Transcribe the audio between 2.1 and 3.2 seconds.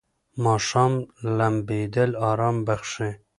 آرام بخښي.